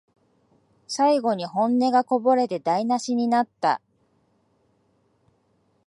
[0.87, 3.81] 最後に本音がこぼれて台なしになった